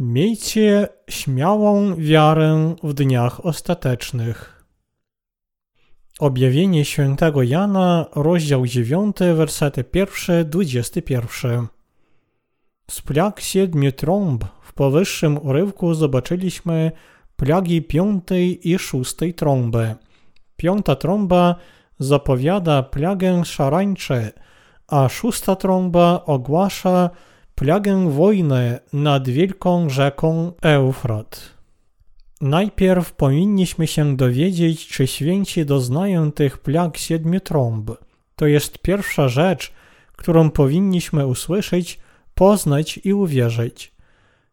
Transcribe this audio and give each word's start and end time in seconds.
Miejcie 0.00 0.88
śmiałą 1.10 1.94
wiarę 1.94 2.74
w 2.82 2.94
dniach 2.94 3.46
ostatecznych. 3.46 4.64
Objawienie 6.18 6.84
świętego 6.84 7.42
Jana, 7.42 8.06
rozdział 8.14 8.66
9, 8.66 9.16
wersety 9.34 9.84
1-21. 9.84 11.66
Z 12.90 13.00
plag 13.00 13.40
siedmiu 13.40 13.92
trąb 13.92 14.44
w 14.62 14.72
powyższym 14.72 15.38
urywku 15.38 15.94
zobaczyliśmy 15.94 16.92
plagi 17.36 17.82
piątej 17.82 18.70
i 18.70 18.78
szóstej 18.78 19.34
trąby. 19.34 19.94
Piąta 20.56 20.96
trąba 20.96 21.54
zapowiada 21.98 22.82
plagę 22.82 23.44
szarańczy, 23.44 24.32
a 24.88 25.08
szósta 25.08 25.56
trąba 25.56 26.22
ogłasza 26.26 27.10
plagę 27.60 28.10
wojny 28.10 28.78
nad 28.92 29.28
wielką 29.28 29.88
rzeką 29.88 30.52
Eufrat. 30.62 31.54
Najpierw 32.40 33.12
powinniśmy 33.12 33.86
się 33.86 34.16
dowiedzieć, 34.16 34.88
czy 34.88 35.06
święci 35.06 35.66
doznają 35.66 36.32
tych 36.32 36.58
plag 36.58 36.96
siedmiu 36.96 37.40
trąb. 37.40 37.90
To 38.36 38.46
jest 38.46 38.78
pierwsza 38.78 39.28
rzecz, 39.28 39.72
którą 40.16 40.50
powinniśmy 40.50 41.26
usłyszeć, 41.26 42.00
poznać 42.34 43.00
i 43.04 43.14
uwierzyć. 43.14 43.92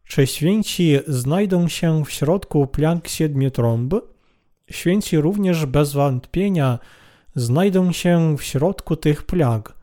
Czy 0.05 0.27
święci 0.27 0.99
znajdą 1.07 1.67
się 1.67 2.05
w 2.05 2.11
środku 2.11 2.67
plag 2.67 3.07
siedmiu 3.07 3.51
trąb? 3.51 3.93
Święci 4.71 5.17
również 5.17 5.65
bez 5.65 5.93
wątpienia 5.93 6.79
znajdą 7.35 7.91
się 7.91 8.37
w 8.37 8.43
środku 8.43 8.95
tych 8.95 9.23
plag. 9.23 9.76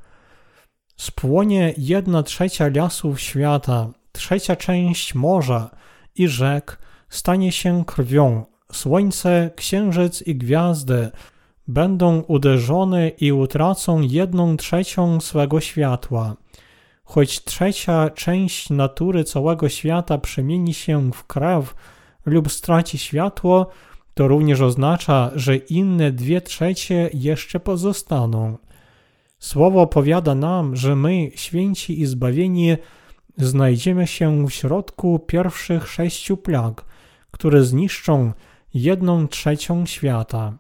Spłonie 0.97 1.75
jedna 1.79 2.23
trzecia 2.23 2.71
lasów 2.75 3.21
świata, 3.21 3.89
trzecia 4.13 4.57
część 4.57 5.15
morza 5.15 5.71
i 6.17 6.29
rzek 6.29 6.79
stanie 7.09 7.53
się 7.53 7.85
krwią. 7.85 8.45
Słońce, 8.73 9.51
księżyc 9.57 10.23
i 10.23 10.35
gwiazdy 10.37 11.11
będą 11.69 12.21
uderzone 12.21 13.09
i 13.09 13.33
utracą 13.33 14.01
jedną 14.01 14.57
trzecią 14.57 15.21
swego 15.21 15.61
światła. 15.61 16.37
Choć 17.05 17.45
trzecia 17.45 18.11
część 18.11 18.71
natury 18.71 19.25
całego 19.25 19.69
świata 19.69 20.19
przemieni 20.19 20.75
się 20.75 21.13
w 21.13 21.25
krew 21.25 21.75
lub 22.27 22.53
straci 22.53 22.99
światło, 22.99 23.67
to 24.15 24.29
również 24.29 24.61
oznacza, 24.61 25.31
że 25.35 25.57
inne 25.57 26.13
dwie 26.13 26.41
trzecie 26.41 27.11
jeszcze 27.15 27.61
pozostaną. 27.61 28.59
Słowo 29.45 29.87
powiada 29.87 30.35
nam, 30.35 30.77
że 30.77 30.97
my, 30.97 31.31
święci 31.35 32.01
i 32.01 32.07
zbawieni, 32.07 32.77
znajdziemy 33.37 34.07
się 34.07 34.47
w 34.47 34.51
środku 34.51 35.19
pierwszych 35.19 35.89
sześciu 35.89 36.37
plag, 36.37 36.85
które 37.31 37.65
zniszczą 37.65 38.33
jedną 38.75 39.29
trzecią 39.29 39.87
świata. 39.87 40.53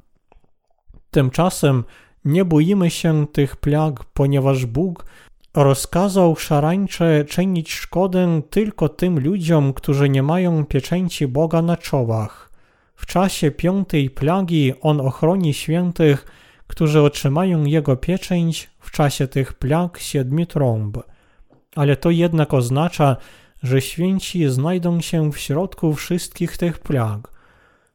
Tymczasem 1.11 1.85
nie 2.25 2.45
boimy 2.45 2.91
się 2.91 3.27
tych 3.27 3.57
plag, 3.57 4.05
ponieważ 4.05 4.67
Bóg 4.67 5.07
rozkazał 5.55 6.37
szarańcze 6.37 7.25
czynić 7.25 7.73
szkodę 7.73 8.43
tylko 8.51 8.89
tym 8.89 9.21
ludziom, 9.21 9.73
którzy 9.73 10.09
nie 10.09 10.23
mają 10.23 10.65
pieczęci 10.65 11.29
Boga 11.29 11.63
na 11.63 11.77
czołach. 11.77 12.51
W 12.97 13.07
czasie 13.07 13.51
piątej 13.51 14.11
plagi 14.11 14.73
On 14.81 15.01
ochroni 15.01 15.55
świętych, 15.55 16.44
którzy 16.67 17.03
otrzymają 17.03 17.65
Jego 17.65 17.97
pieczęć 17.97 18.71
w 18.79 18.91
czasie 18.91 19.29
tych 19.29 19.53
plag 19.53 19.99
siedmiu 19.99 20.47
trąb. 20.47 20.99
Ale 21.77 21.97
to 21.97 22.11
jednak 22.11 22.55
oznacza, 22.55 23.17
że 23.63 23.81
święci 23.81 24.49
znajdą 24.49 25.01
się 25.01 25.33
w 25.33 25.39
środku 25.39 25.95
wszystkich 25.95 26.57
tych 26.57 26.79
plag. 26.79 27.35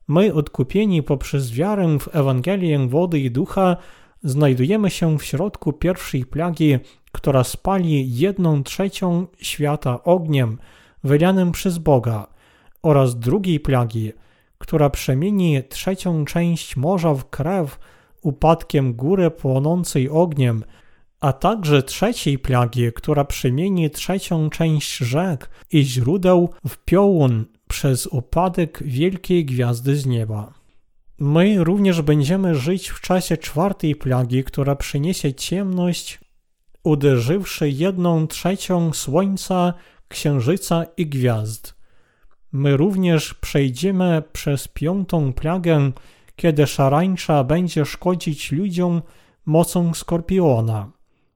My, 0.08 0.34
odkupieni 0.34 1.04
poprzez 1.04 1.52
wiarę 1.52 2.00
w 2.00 2.16
Ewangelię 2.16 2.88
wody 2.88 3.20
i 3.20 3.32
ducha, 3.32 3.78
znajdujemy 4.24 4.90
się 4.90 5.18
w 5.18 5.24
środku 5.24 5.74
pierwszej 5.74 6.26
plagi, 6.26 6.78
która 7.12 7.44
spali 7.44 8.16
jedną 8.16 8.64
trzecią 8.64 9.28
świata 9.38 10.04
ogniem 10.04 10.58
wylianym 11.04 11.52
przez 11.52 11.78
Boga, 11.78 12.28
oraz 12.82 13.20
drugiej 13.20 13.60
plagi, 13.60 14.12
która 14.58 14.90
przemieni 14.90 15.64
trzecią 15.70 16.26
część 16.26 16.78
morza 16.78 17.14
w 17.14 17.30
krew 17.30 17.80
upadkiem 18.22 18.94
góry 18.94 19.32
płonącej 19.32 20.10
ogniem, 20.10 20.64
a 21.20 21.34
także 21.34 21.84
trzeciej 21.84 22.40
plagi, 22.40 22.92
która 22.96 23.26
przemieni 23.26 23.90
trzecią 23.90 24.50
część 24.50 24.98
rzek 24.98 25.50
i 25.72 25.84
źródeł 25.84 26.50
w 26.68 26.78
piołun 26.78 27.46
przez 27.68 28.08
upadek 28.08 28.84
wielkiej 28.86 29.46
gwiazdy 29.46 29.96
z 29.96 30.06
nieba. 30.06 30.54
My 31.20 31.64
również 31.64 32.02
będziemy 32.02 32.56
żyć 32.56 32.90
w 32.90 33.02
czasie 33.02 33.38
czwartej 33.38 33.96
plagi, 33.96 34.44
która 34.44 34.76
przyniesie 34.76 35.34
ciemność, 35.34 36.20
uderzywszy 36.84 37.70
jedną 37.70 38.28
trzecią 38.28 38.94
słońca, 38.94 39.74
księżyca 40.08 40.86
i 40.98 41.08
gwiazd. 41.08 41.76
My 42.52 42.78
również 42.78 43.34
przejdziemy 43.34 44.24
przez 44.32 44.68
piątą 44.68 45.34
plagę, 45.34 45.92
kiedy 46.40 46.68
szarańcza 46.68 47.44
będzie 47.44 47.86
szkodzić 47.86 48.52
ludziom 48.52 49.02
mocą 49.46 49.94
skorpiona. 49.94 50.92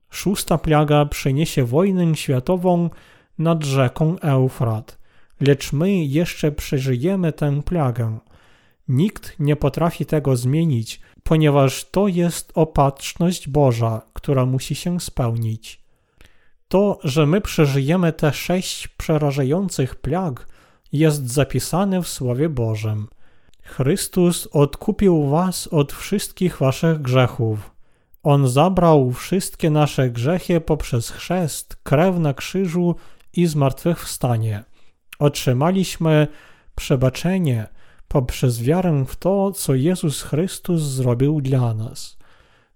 Szósta 0.10 0.58
plaga 0.58 1.06
przyniesie 1.06 1.64
wojnę 1.64 2.16
światową 2.16 2.90
nad 3.38 3.64
rzeką 3.64 4.20
Eufrat, 4.20 4.98
lecz 5.42 5.74
my 5.74 5.96
jeszcze 6.04 6.52
przeżyjemy 6.52 7.34
tę 7.34 7.62
plagę. 7.62 8.20
Nikt 8.88 9.36
nie 9.40 9.56
potrafi 9.56 10.06
tego 10.06 10.36
zmienić, 10.36 11.02
ponieważ 11.24 11.86
to 11.86 12.08
jest 12.08 12.52
opatrzność 12.56 13.50
Boża, 13.50 14.02
która 14.14 14.46
musi 14.46 14.76
się 14.76 15.00
spełnić. 15.00 15.84
To, 16.68 17.00
że 17.04 17.26
my 17.26 17.42
przeżyjemy 17.42 18.14
te 18.14 18.34
sześć 18.34 18.88
przerażających 18.88 19.96
plag, 19.96 20.48
jest 20.92 21.32
zapisane 21.32 22.02
w 22.02 22.08
Słowie 22.08 22.50
Bożym. 22.50 23.08
Chrystus 23.64 24.48
odkupił 24.52 25.30
was 25.30 25.68
od 25.68 25.94
wszystkich 25.94 26.58
waszych 26.58 27.02
grzechów. 27.02 27.72
On 28.24 28.48
zabrał 28.48 29.12
wszystkie 29.12 29.70
nasze 29.70 30.10
grzechy 30.10 30.62
poprzez 30.62 31.10
chrzest, 31.10 31.76
krew 31.84 32.20
na 32.20 32.34
krzyżu 32.34 32.96
i 33.34 33.46
zmartwychwstanie. 33.46 34.64
Otrzymaliśmy 35.20 36.28
przebaczenie 36.76 37.68
poprzez 38.08 38.62
wiarę 38.62 39.06
w 39.08 39.16
to, 39.16 39.52
co 39.52 39.76
Jezus 39.76 40.22
Chrystus 40.22 40.82
zrobił 40.82 41.42
dla 41.42 41.74
nas. 41.74 42.18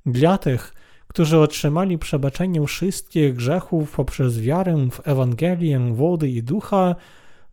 Dla 0.05 0.37
tych, 0.37 0.73
którzy 1.07 1.39
otrzymali 1.39 1.97
przebaczenie 1.97 2.67
wszystkich 2.67 3.35
grzechów 3.35 3.91
poprzez 3.91 4.39
wiarę 4.39 4.87
w 4.91 5.07
Ewangelię 5.07 5.79
wody 5.93 6.29
i 6.29 6.43
ducha, 6.43 6.95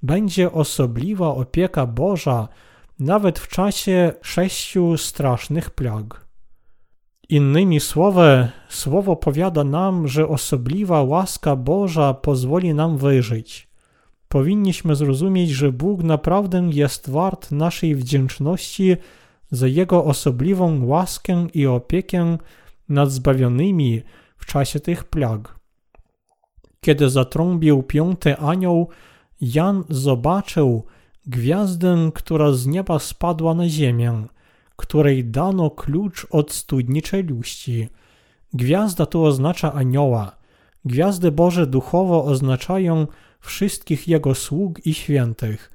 będzie 0.02 0.52
osobliwa 0.52 1.28
opieka 1.28 1.86
Boża 1.86 2.48
nawet 2.98 3.38
w 3.38 3.48
czasie 3.48 4.12
sześciu 4.22 4.96
strasznych 4.96 5.70
plag. 5.70 6.24
Innymi 7.28 7.80
słowy, 7.80 8.48
słowo 8.68 9.16
powiada 9.16 9.64
nam, 9.64 10.08
że 10.08 10.28
osobliwa 10.28 11.02
łaska 11.02 11.56
Boża 11.56 12.14
pozwoli 12.14 12.74
nam 12.74 12.98
wyżyć. 12.98 13.68
Powinniśmy 14.28 14.96
zrozumieć, 14.96 15.50
że 15.50 15.72
Bóg 15.72 16.02
naprawdę 16.02 16.68
jest 16.72 17.10
wart 17.10 17.52
naszej 17.52 17.94
wdzięczności 17.94 18.96
za 19.50 19.66
Jego 19.66 20.04
osobliwą 20.04 20.86
łaskę 20.86 21.46
i 21.54 21.66
opiekę 21.66 22.38
nad 22.88 23.10
zbawionymi 23.10 24.02
w 24.36 24.46
czasie 24.46 24.80
tych 24.80 25.04
plag. 25.04 25.58
Kiedy 26.80 27.10
zatrąbił 27.10 27.82
piąty 27.82 28.36
anioł, 28.36 28.88
Jan 29.40 29.84
zobaczył 29.88 30.84
gwiazdę, 31.26 32.10
która 32.14 32.52
z 32.52 32.66
nieba 32.66 32.98
spadła 32.98 33.54
na 33.54 33.68
ziemię, 33.68 34.22
której 34.76 35.24
dano 35.24 35.70
klucz 35.70 36.26
od 36.30 36.52
studni 36.52 37.02
czeluści. 37.02 37.88
Gwiazda 38.52 39.06
tu 39.06 39.24
oznacza 39.24 39.72
anioła. 39.72 40.36
Gwiazdy 40.84 41.32
Boże 41.32 41.66
duchowo 41.66 42.24
oznaczają 42.24 43.06
wszystkich 43.40 44.08
Jego 44.08 44.34
sług 44.34 44.86
i 44.86 44.94
świętych. 44.94 45.70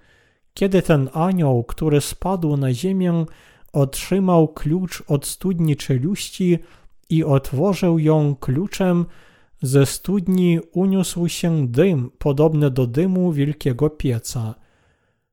Kiedy 0.53 0.81
ten 0.81 1.09
anioł, 1.13 1.63
który 1.63 2.01
spadł 2.01 2.57
na 2.57 2.73
ziemię, 2.73 3.25
otrzymał 3.73 4.47
klucz 4.47 5.03
od 5.07 5.25
studni 5.25 5.75
czeluści 5.75 6.59
i 7.09 7.23
otworzył 7.23 7.99
ją 7.99 8.35
kluczem, 8.35 9.05
ze 9.61 9.85
studni 9.85 10.59
uniósł 10.71 11.27
się 11.27 11.67
dym 11.67 12.11
podobny 12.17 12.71
do 12.71 12.87
dymu 12.87 13.31
wielkiego 13.31 13.89
pieca. 13.89 14.55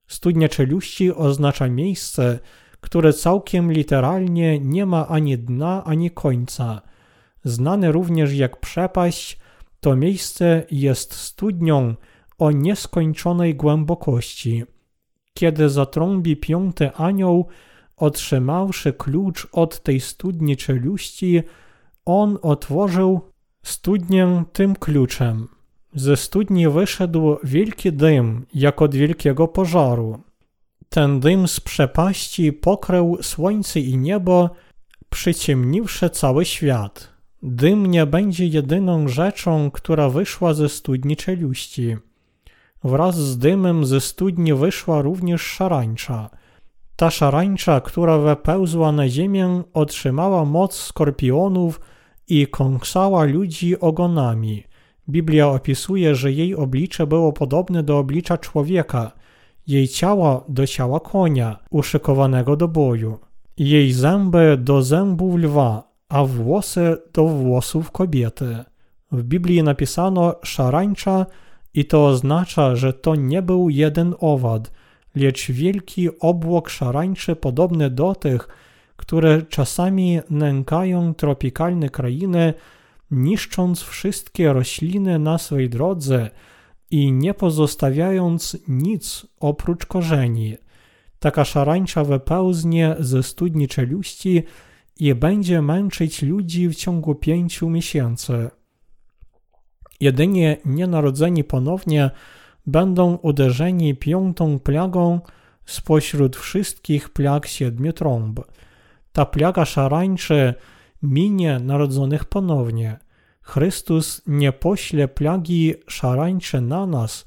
Studnia 0.06 0.48
czeluści 0.48 1.12
oznacza 1.12 1.68
miejsce, 1.68 2.38
które 2.80 3.12
całkiem 3.12 3.72
literalnie 3.72 4.60
nie 4.60 4.86
ma 4.86 5.08
ani 5.08 5.38
dna, 5.38 5.84
ani 5.84 6.10
końca. 6.10 6.82
Znane 7.44 7.92
również 7.92 8.34
jak 8.34 8.60
przepaść, 8.60 9.38
to 9.80 9.96
miejsce 9.96 10.66
jest 10.70 11.14
studnią, 11.14 11.94
o 12.38 12.50
nieskończonej 12.50 13.54
głębokości. 13.54 14.64
Kiedy 15.34 15.68
zatrąbi 15.68 16.36
piąty 16.36 16.92
anioł, 16.92 17.48
otrzymawszy 17.96 18.92
klucz 18.92 19.48
od 19.52 19.82
tej 19.82 20.00
studni 20.00 20.56
czeluści, 20.56 21.42
on 22.04 22.38
otworzył 22.42 23.20
studnię 23.62 24.44
tym 24.52 24.76
kluczem. 24.76 25.48
Ze 25.96 26.16
studni 26.16 26.68
wyszedł 26.68 27.36
wielki 27.44 27.92
dym, 27.92 28.46
jak 28.54 28.82
od 28.82 28.94
wielkiego 28.94 29.48
pożaru. 29.48 30.20
Ten 30.88 31.20
dym 31.20 31.48
z 31.48 31.60
przepaści 31.60 32.52
pokrył 32.52 33.18
słońce 33.22 33.80
i 33.80 33.98
niebo, 33.98 34.50
przyciemniwszy 35.10 36.10
cały 36.10 36.44
świat. 36.44 37.08
Dym 37.42 37.86
nie 37.86 38.06
będzie 38.06 38.46
jedyną 38.46 39.08
rzeczą, 39.08 39.70
która 39.70 40.08
wyszła 40.08 40.54
ze 40.54 40.68
studni 40.68 41.16
czeluści. 41.16 41.96
Wraz 42.84 43.16
z 43.18 43.38
dymem 43.38 43.84
ze 43.86 44.00
studni 44.00 44.54
wyszła 44.54 45.02
również 45.02 45.42
szarańcza. 45.42 46.30
Ta 46.96 47.10
szarańcza, 47.10 47.80
która 47.80 48.18
wepełzła 48.18 48.92
na 48.92 49.08
ziemię, 49.08 49.62
otrzymała 49.74 50.44
moc 50.44 50.76
skorpionów 50.76 51.80
i 52.28 52.46
kąsała 52.46 53.24
ludzi 53.24 53.80
ogonami. 53.80 54.64
Biblia 55.08 55.48
opisuje, 55.48 56.14
że 56.14 56.32
jej 56.32 56.54
oblicze 56.54 57.06
było 57.06 57.32
podobne 57.32 57.82
do 57.82 57.98
oblicza 57.98 58.38
człowieka, 58.38 59.12
jej 59.66 59.88
ciało 59.88 60.44
do 60.48 60.66
ciała 60.66 61.00
konia, 61.00 61.58
uszykowanego 61.70 62.56
do 62.56 62.68
boju, 62.68 63.18
jej 63.56 63.92
zęby 63.92 64.56
do 64.60 64.82
zębów 64.82 65.34
lwa, 65.34 65.92
a 66.08 66.24
włosy 66.24 66.96
do 67.12 67.24
włosów 67.26 67.90
kobiety. 67.90 68.64
W 69.12 69.22
Biblii 69.22 69.62
napisano 69.62 70.34
szarańcza 70.42 71.26
i 71.74 71.84
to 71.84 72.06
oznacza, 72.06 72.76
że 72.76 72.92
to 72.92 73.14
nie 73.14 73.42
był 73.42 73.70
jeden 73.70 74.14
owad, 74.20 74.70
lecz 75.14 75.50
wielki 75.50 76.18
obłok 76.20 76.68
szarańczy 76.68 77.36
podobny 77.36 77.90
do 77.90 78.14
tych, 78.14 78.48
które 78.96 79.42
czasami 79.42 80.20
nękają 80.30 81.14
tropikalne 81.14 81.88
krainy, 81.88 82.54
niszcząc 83.10 83.82
wszystkie 83.82 84.52
rośliny 84.52 85.18
na 85.18 85.38
swej 85.38 85.68
drodze 85.68 86.30
i 86.90 87.12
nie 87.12 87.34
pozostawiając 87.34 88.56
nic 88.68 89.26
oprócz 89.40 89.86
korzeni. 89.86 90.56
Taka 91.18 91.44
szarańcza 91.44 92.04
wypełznie 92.04 92.96
ze 92.98 93.22
studni 93.22 93.68
czeluści 93.68 94.42
i 95.00 95.14
będzie 95.14 95.62
męczyć 95.62 96.22
ludzi 96.22 96.68
w 96.68 96.74
ciągu 96.74 97.14
pięciu 97.14 97.70
miesięcy. 97.70 98.50
Jedynie 100.00 100.56
nienarodzeni 100.64 101.44
ponownie 101.44 102.10
będą 102.66 103.14
uderzeni 103.14 103.94
piątą 103.94 104.58
plagą 104.58 105.20
spośród 105.66 106.36
wszystkich 106.36 107.08
plag 107.08 107.46
siedmiu 107.46 107.92
trąb. 107.92 108.40
Ta 109.12 109.26
plaga 109.26 109.64
szarańczy 109.64 110.54
minie 111.02 111.58
narodzonych 111.58 112.24
ponownie. 112.24 112.98
Chrystus 113.42 114.22
nie 114.26 114.52
pośle 114.52 115.08
plagi 115.08 115.74
szarańczy 115.88 116.60
na 116.60 116.86
nas, 116.86 117.24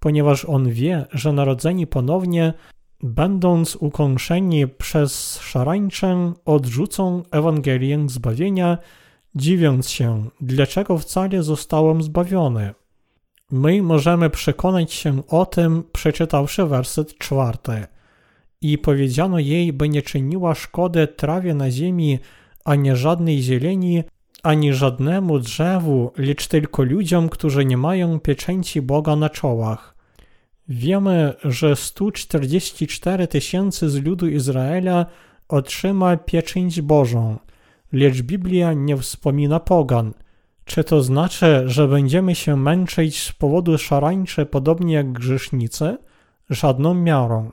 ponieważ 0.00 0.44
On 0.44 0.70
wie, 0.70 1.06
że 1.12 1.32
narodzeni 1.32 1.86
ponownie, 1.86 2.52
będąc 3.02 3.76
ukąszeni 3.76 4.68
przez 4.68 5.38
szarańczę, 5.40 6.32
odrzucą 6.44 7.22
Ewangelię 7.30 8.08
zbawienia, 8.08 8.78
dziwiąc 9.34 9.90
się, 9.90 10.24
dlaczego 10.40 10.98
wcale 10.98 11.42
zostałem 11.42 12.02
zbawiony. 12.02 12.74
My 13.50 13.82
możemy 13.82 14.30
przekonać 14.30 14.92
się 14.92 15.26
o 15.26 15.46
tym, 15.46 15.82
przeczytawszy 15.92 16.66
werset 16.66 17.18
czwarty. 17.18 17.86
I 18.60 18.78
powiedziano 18.78 19.38
jej, 19.38 19.72
by 19.72 19.88
nie 19.88 20.02
czyniła 20.02 20.54
szkody 20.54 21.06
trawie 21.06 21.54
na 21.54 21.70
ziemi, 21.70 22.18
ani 22.64 22.96
żadnej 22.96 23.42
zieleni, 23.42 24.04
ani 24.42 24.72
żadnemu 24.72 25.38
drzewu, 25.38 26.12
lecz 26.16 26.48
tylko 26.48 26.82
ludziom, 26.82 27.28
którzy 27.28 27.64
nie 27.64 27.76
mają 27.76 28.20
pieczęci 28.20 28.82
Boga 28.82 29.16
na 29.16 29.30
czołach. 29.30 29.94
Wiemy, 30.68 31.34
że 31.44 31.76
144 31.76 33.26
tysięcy 33.26 33.90
z 33.90 34.04
ludu 34.04 34.28
Izraela 34.28 35.06
otrzyma 35.48 36.16
pieczęć 36.16 36.80
Bożą, 36.80 37.36
lecz 37.92 38.22
Biblia 38.22 38.72
nie 38.72 38.96
wspomina 38.96 39.60
pogan. 39.60 40.12
Czy 40.64 40.84
to 40.84 41.02
znaczy, 41.02 41.62
że 41.66 41.88
będziemy 41.88 42.34
się 42.34 42.56
męczyć 42.56 43.22
z 43.22 43.32
powodu 43.32 43.78
szarańczy 43.78 44.46
podobnie 44.46 44.94
jak 44.94 45.12
grzesznicy? 45.12 45.96
Żadną 46.50 46.94
miarą. 46.94 47.50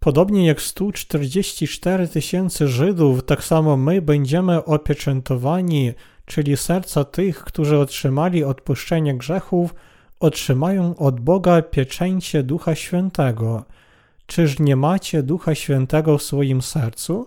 Podobnie 0.00 0.46
jak 0.46 0.62
144 0.62 2.08
tysięcy 2.08 2.68
Żydów, 2.68 3.24
tak 3.24 3.44
samo 3.44 3.76
my 3.76 4.02
będziemy 4.02 4.64
opieczętowani, 4.64 5.92
czyli 6.26 6.56
serca 6.56 7.04
tych, 7.04 7.44
którzy 7.44 7.78
otrzymali 7.78 8.44
odpuszczenie 8.44 9.14
grzechów, 9.14 9.74
otrzymają 10.20 10.96
od 10.96 11.20
Boga 11.20 11.62
pieczęcie 11.62 12.42
Ducha 12.42 12.74
Świętego. 12.74 13.64
Czyż 14.26 14.58
nie 14.58 14.76
macie 14.76 15.22
Ducha 15.22 15.54
Świętego 15.54 16.18
w 16.18 16.22
swoim 16.22 16.62
sercu? 16.62 17.26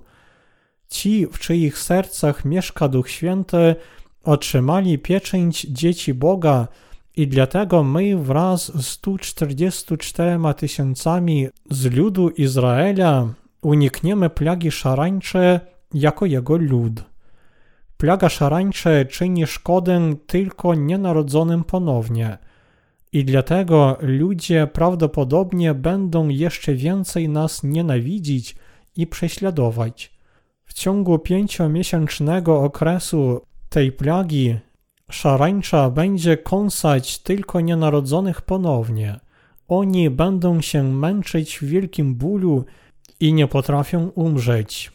Ci, 0.89 1.27
w 1.27 1.39
czyich 1.39 1.77
sercach 1.77 2.45
mieszka 2.45 2.87
Duch 2.87 3.09
Święty, 3.09 3.75
otrzymali 4.23 4.99
pieczęć 4.99 5.61
dzieci 5.61 6.13
Boga, 6.13 6.67
i 7.15 7.27
dlatego 7.27 7.83
my 7.83 8.17
wraz 8.17 8.65
z 8.65 8.87
144 8.87 10.39
tysiącami 10.57 11.47
z 11.69 11.85
ludu 11.93 12.29
Izraela 12.29 13.33
unikniemy 13.61 14.29
plagi 14.29 14.71
szarańcze 14.71 15.59
jako 15.93 16.25
jego 16.25 16.57
lud. 16.57 17.03
Plaga 17.97 18.29
szarańcze 18.29 19.05
czyni 19.05 19.47
szkodę 19.47 20.15
tylko 20.27 20.75
nienarodzonym 20.75 21.63
ponownie 21.63 22.37
i 23.11 23.25
dlatego 23.25 23.97
ludzie 24.01 24.67
prawdopodobnie 24.73 25.73
będą 25.73 26.29
jeszcze 26.29 26.73
więcej 26.73 27.29
nas 27.29 27.63
nienawidzić 27.63 28.55
i 28.97 29.07
prześladować. 29.07 30.13
W 30.65 30.73
ciągu 30.73 31.19
pięciomiesięcznego 31.19 32.61
okresu 32.61 33.41
tej 33.69 33.91
plagi 33.91 34.55
Szarańcza 35.13 35.89
będzie 35.89 36.37
kąsać 36.37 37.19
tylko 37.19 37.61
nienarodzonych 37.61 38.41
ponownie. 38.41 39.19
Oni 39.67 40.09
będą 40.09 40.61
się 40.61 40.83
męczyć 40.83 41.59
w 41.59 41.65
wielkim 41.65 42.15
bólu 42.15 42.65
i 43.19 43.33
nie 43.33 43.47
potrafią 43.47 44.07
umrzeć. 44.07 44.91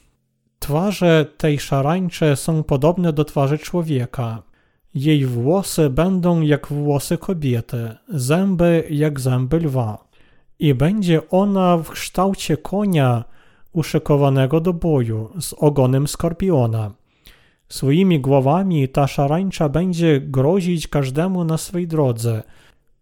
Twarze 0.59 1.27
tej 1.37 1.59
szarańcze 1.59 2.37
są 2.37 2.63
podobne 2.63 3.13
do 3.13 3.25
twarzy 3.25 3.59
człowieka. 3.59 4.43
Jej 4.95 5.27
włosy 5.27 5.91
będą 5.91 6.41
jak 6.41 6.67
włosy 6.67 7.19
kobiety, 7.19 7.95
zęby 8.09 8.85
jak 8.91 9.21
zęby 9.21 9.61
lwa. 9.61 10.09
I 10.59 10.75
będzie 10.75 11.29
ona 11.29 11.77
w 11.77 11.91
kształcie 11.91 12.57
konia 12.57 13.25
uszykowanego 13.73 14.61
do 14.61 14.73
boju 14.73 15.31
z 15.41 15.53
ogonem 15.53 16.09
skorpiona. 16.09 16.98
Swoimi 17.69 18.21
głowami 18.21 18.89
ta 18.89 19.07
szarańcza 19.07 19.69
będzie 19.69 20.21
grozić 20.21 20.89
każdemu 20.89 21.45
na 21.45 21.59
swej 21.59 21.87
drodze, 21.87 22.43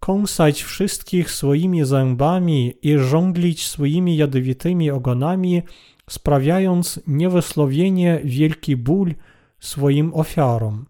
kąsać 0.01 0.63
wszystkich 0.63 1.31
swoimi 1.31 1.85
zębami 1.85 2.75
i 2.83 2.99
żonglić 2.99 3.67
swoimi 3.67 4.17
jadowitymi 4.17 4.91
ogonami, 4.91 5.63
sprawiając 6.11 7.01
niewysłowienie 7.07 8.21
wielki 8.25 8.77
ból 8.77 9.15
swoim 9.61 10.15
ofiarom. 10.15 10.87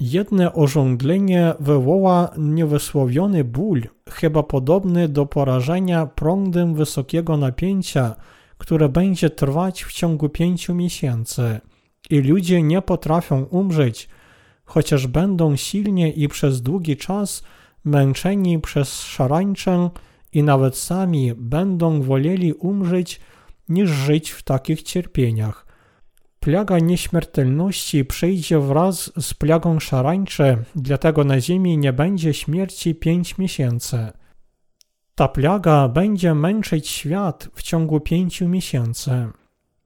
Jedne 0.00 0.52
ożądlenie 0.52 1.54
wywoła 1.60 2.30
niewysłowiony 2.38 3.44
ból, 3.44 3.82
chyba 4.10 4.42
podobny 4.42 5.08
do 5.08 5.26
porażenia 5.26 6.06
prądem 6.06 6.74
wysokiego 6.74 7.36
napięcia, 7.36 8.14
które 8.58 8.88
będzie 8.88 9.30
trwać 9.30 9.84
w 9.84 9.92
ciągu 9.92 10.28
pięciu 10.28 10.74
miesięcy– 10.74 11.60
i 12.10 12.20
ludzie 12.20 12.62
nie 12.62 12.82
potrafią 12.82 13.44
umrzeć, 13.44 14.08
chociaż 14.64 15.06
będą 15.06 15.56
silnie 15.56 16.12
i 16.12 16.28
przez 16.28 16.62
długi 16.62 16.96
czas 16.96 17.42
męczeni 17.84 18.58
przez 18.58 19.02
szarańczę 19.02 19.90
i 20.32 20.42
nawet 20.42 20.76
sami 20.76 21.32
będą 21.36 22.02
woleli 22.02 22.52
umrzeć 22.52 23.20
niż 23.68 23.90
żyć 23.90 24.30
w 24.30 24.42
takich 24.42 24.82
cierpieniach. 24.82 25.66
Plaga 26.40 26.78
nieśmiertelności 26.78 28.04
przyjdzie 28.04 28.58
wraz 28.58 29.12
z 29.20 29.34
plagą 29.34 29.80
szarańczy, 29.80 30.56
dlatego 30.76 31.24
na 31.24 31.40
ziemi 31.40 31.78
nie 31.78 31.92
będzie 31.92 32.34
śmierci 32.34 32.94
pięć 32.94 33.38
miesięcy. 33.38 34.12
Ta 35.14 35.28
plaga 35.28 35.88
będzie 35.88 36.34
męczyć 36.34 36.88
świat 36.88 37.48
w 37.54 37.62
ciągu 37.62 38.00
pięciu 38.00 38.48
miesięcy. 38.48 39.28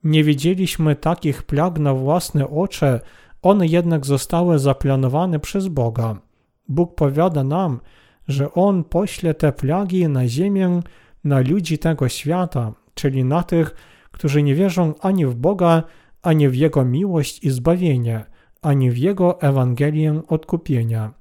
Nie 0.04 0.24
widzieliśmy 0.24 0.96
takich 0.96 1.42
plag 1.42 1.78
na 1.78 1.94
własne 1.94 2.48
oczy, 2.48 3.00
one 3.42 3.66
jednak 3.66 4.06
zostały 4.06 4.58
zaplanowane 4.58 5.38
przez 5.38 5.68
Boga. 5.68 6.20
Bóg 6.68 6.94
powiada 6.94 7.44
nam, 7.44 7.80
że 8.28 8.54
On 8.54 8.84
pośle 8.84 9.34
te 9.34 9.52
plagi 9.52 10.08
na 10.08 10.28
ziemię, 10.28 10.80
na 11.24 11.40
ludzi 11.40 11.78
tego 11.78 12.08
świata, 12.08 12.72
czyli 12.94 13.24
na 13.24 13.42
tych, 13.42 13.74
którzy 14.10 14.42
nie 14.42 14.54
wierzą 14.54 14.94
ani 15.00 15.26
w 15.26 15.34
Boga, 15.34 15.82
ani 16.22 16.48
w 16.48 16.54
Jego 16.54 16.84
miłość 16.84 17.44
i 17.44 17.50
zbawienie, 17.50 18.24
ani 18.62 18.90
w 18.90 18.98
Jego 18.98 19.40
Ewangelię 19.40 20.22
odkupienia. 20.28 21.14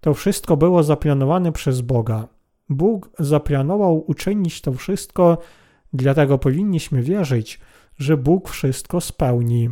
To 0.00 0.14
wszystko 0.14 0.56
było 0.56 0.82
zaplanowane 0.82 1.52
przez 1.52 1.80
Boga. 1.80 2.28
Bóg 2.68 3.10
zaplanował 3.18 4.04
uczynić 4.10 4.60
to 4.60 4.72
wszystko, 4.72 5.38
dlatego 5.92 6.38
powinniśmy 6.38 7.02
wierzyć, 7.02 7.60
że 7.98 8.16
Bóg 8.16 8.48
wszystko 8.48 9.00
spełni. 9.00 9.70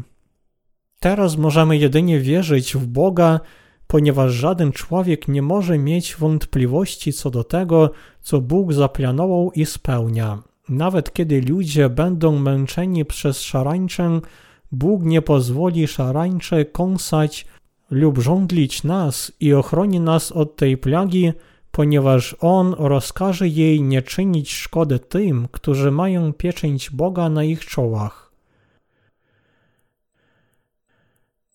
Teraz 1.01 1.37
możemy 1.37 1.77
jedynie 1.77 2.21
wierzyć 2.21 2.77
w 2.77 2.87
Boga, 2.87 3.41
ponieważ 3.87 4.33
żaden 4.33 4.73
człowiek 4.73 5.29
nie 5.29 5.43
może 5.43 5.79
mieć 5.79 6.17
wątpliwości 6.17 7.13
co 7.13 7.31
do 7.31 7.45
tego, 7.45 7.91
co 8.21 8.41
Bóg 8.41 8.73
zaplanował 8.73 9.53
i 9.55 9.67
spełnia. 9.67 10.43
Nawet 10.69 11.13
kiedy 11.13 11.41
ludzie 11.41 11.89
będą 11.89 12.39
męczeni 12.39 13.05
przez 13.05 13.41
szarańczę, 13.41 14.21
Bóg 14.73 15.03
nie 15.03 15.23
pozwoli 15.23 15.87
szarańcze 15.87 16.65
kąsać 16.65 17.47
lub 17.91 18.19
żądlić 18.19 18.85
nas 18.85 19.33
i 19.41 19.55
ochroni 19.55 20.01
nas 20.01 20.33
od 20.33 20.57
tej 20.57 20.77
plagi, 20.77 21.33
ponieważ 21.75 22.37
On 22.41 22.75
rozkaże 22.79 23.49
jej 23.49 23.83
nie 23.83 24.03
czynić 24.03 24.53
szkody 24.53 24.99
tym, 24.99 25.49
którzy 25.53 25.91
mają 25.91 26.33
pieczęć 26.33 26.91
Boga 26.91 27.29
na 27.29 27.45
ich 27.45 27.67
czołach. 27.67 28.33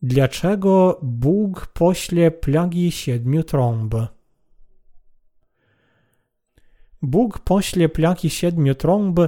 Dlaczego 0.02 1.00
Bóg 1.02 1.68
pośle 1.68 2.32
plagi 2.32 2.92
siedmiu 2.92 3.44
trąb? 3.44 3.96
Bóg 7.02 7.40
pośle 7.40 7.90
plagi 7.90 8.30
siedmiu 8.30 8.76
trąb, 8.76 9.20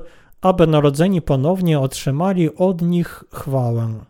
aby 0.42 0.68
narodzeni 0.68 1.22
ponownie 1.22 1.80
otrzymali 1.80 2.56
od 2.56 2.82
nich 2.82 3.24
chwałę. 3.34 4.06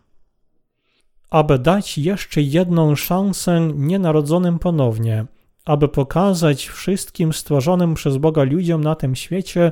Aby 1.30 1.60
dać 1.60 1.98
jeszcze 1.98 2.42
jedną 2.42 2.96
szansę 2.96 3.62
nienarodzonym 3.76 4.60
ponownie, 4.60 5.26
aby 5.66 5.88
pokazać 5.88 6.68
wszystkim 6.68 7.34
stworzonym 7.34 7.94
przez 7.94 8.18
Boga 8.18 8.44
ludziom 8.44 8.84
na 8.84 8.96
tym 8.96 9.16
świecie, 9.16 9.72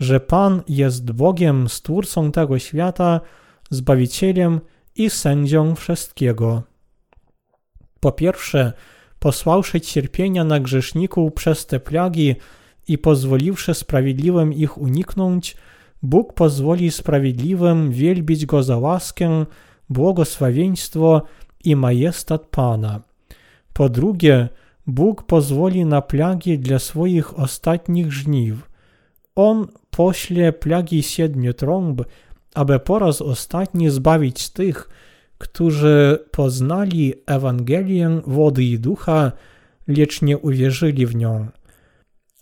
że 0.00 0.20
Pan 0.20 0.62
jest 0.68 1.12
Bogiem, 1.12 1.68
Stwórcą 1.68 2.32
tego 2.32 2.58
świata, 2.58 3.20
Zbawicielem 3.70 4.60
i 4.94 5.10
sędzią 5.10 5.74
wszystkiego. 5.74 6.62
Po 8.00 8.12
pierwsze, 8.12 8.72
posłałszy 9.18 9.80
cierpienia 9.80 10.44
na 10.44 10.60
grzeszników 10.60 11.32
przez 11.32 11.66
te 11.66 11.80
plagi 11.80 12.36
i 12.88 12.98
pozwoliwszy 12.98 13.74
sprawiedliwym 13.74 14.52
ich 14.52 14.78
uniknąć, 14.78 15.56
Bóg 16.02 16.32
pozwoli 16.32 16.90
sprawiedliwym 16.90 17.90
wielbić 17.90 18.46
Go 18.46 18.62
za 18.62 18.78
łaskę, 18.78 19.46
błogosławieństwo 19.88 21.22
i 21.64 21.76
majestat 21.76 22.46
Pana. 22.46 23.00
Po 23.72 23.88
drugie, 23.88 24.48
Bóg 24.86 25.22
pozwoli 25.22 25.84
na 25.84 26.02
plagi 26.02 26.58
dla 26.58 26.78
swoich 26.78 27.38
ostatnich 27.38 28.12
żniw. 28.12 28.70
On 29.34 29.66
pośle 29.90 30.52
plagi 30.52 31.02
siedmiu 31.02 31.54
trąb, 31.54 32.02
aby 32.54 32.78
po 32.78 32.98
raz 32.98 33.22
ostatni 33.22 33.90
zbawić 33.90 34.48
tych, 34.50 34.88
którzy 35.38 36.24
poznali 36.30 37.14
Ewangelię 37.26 38.20
wody 38.26 38.64
i 38.64 38.78
ducha, 38.78 39.32
lecz 39.88 40.22
nie 40.22 40.38
uwierzyli 40.38 41.06
w 41.06 41.14
nią. 41.14 41.46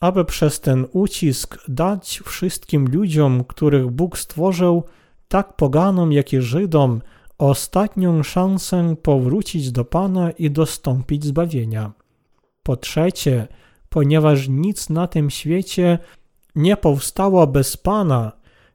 Aby 0.01 0.25
przez 0.25 0.61
ten 0.61 0.87
ucisk 0.93 1.59
dać 1.69 2.21
wszystkim 2.25 2.89
ludziom, 2.93 3.45
których 3.45 3.91
Bóg 3.91 4.19
stworzył, 4.19 4.85
tak 5.29 5.57
poganom 5.57 6.13
jak 6.13 6.33
i 6.33 6.41
Żydom, 6.41 7.03
ostatnią 7.39 8.23
szansę 8.23 8.97
powrócić 9.03 9.73
do 9.73 9.85
Pana 9.85 10.31
i 10.31 10.51
dostąpić 10.51 11.25
zbawienia. 11.25 11.93
Po 12.65 12.77
trzecie, 12.77 13.49
ponieważ 13.89 14.49
nic 14.49 14.91
na 14.91 15.07
tym 15.07 15.31
świecie 15.31 15.99
nie 16.55 16.77
powstało 16.77 17.47
bez 17.47 17.77
Pana, 17.77 18.33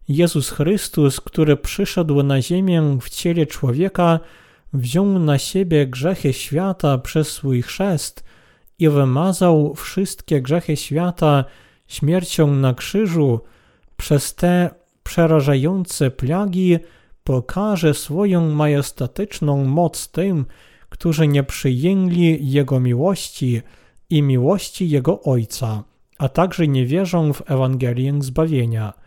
Jezus 0.10 0.50
Chrystus, 0.50 1.22
który 1.22 1.58
przyszedł 1.58 2.24
na 2.24 2.42
ziemię 2.42 2.98
w 3.02 3.10
ciele 3.10 3.46
człowieka, 3.46 4.20
wziął 4.74 5.06
na 5.20 5.38
siebie 5.38 5.88
grzechy 5.88 6.34
świata 6.34 6.98
przez 6.98 7.28
swój 7.28 7.62
chrzest 7.62 8.24
i 8.80 8.90
wymazał 8.90 9.76
wszystkie 9.76 10.42
grzechy 10.42 10.78
świata 10.78 11.46
śmiercią 11.88 12.56
na 12.56 12.74
krzyżu, 12.74 13.40
przez 13.98 14.36
te 14.36 14.70
przerażające 15.04 16.12
plagi 16.12 16.78
pokaże 17.24 17.94
swoją 17.94 18.50
majestatyczną 18.50 19.66
moc 19.66 20.08
tym, 20.08 20.46
którzy 20.90 21.28
nie 21.28 21.44
przyjęli 21.44 22.38
Jego 22.42 22.80
miłości 22.80 23.62
i 24.10 24.22
miłości 24.22 24.90
Jego 24.90 25.22
Ojca, 25.22 25.84
a 26.18 26.30
także 26.30 26.68
nie 26.68 26.86
wierzą 26.86 27.34
w 27.34 27.52
Ewangelię 27.52 28.14
zbawienia– 28.22 28.94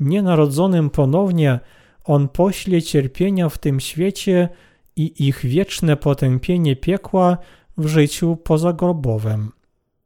nienarodzonym 0.00 0.90
ponownie, 0.90 1.60
On 2.04 2.28
pośle 2.28 2.82
cierpienia 2.82 3.48
w 3.48 3.58
tym 3.58 3.80
świecie 3.80 4.48
i 4.96 5.26
ich 5.28 5.46
wieczne 5.46 5.96
potępienie 5.96 6.76
piekła 6.76 7.38
w 7.78 7.86
życiu 7.86 8.36
pozagrobowym. 8.36 9.52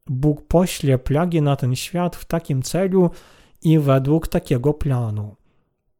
Bóg 0.07 0.47
pośle 0.47 0.99
plagi 0.99 1.43
na 1.43 1.57
ten 1.57 1.77
świat 1.77 2.17
w 2.17 2.25
takim 2.25 2.63
celu 2.63 3.11
i 3.63 3.79
według 3.79 4.29
takiego 4.29 4.75
planu. 4.75 5.37